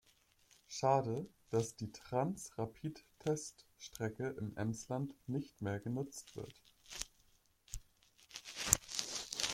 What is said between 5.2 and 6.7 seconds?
nicht mehr genutzt wird.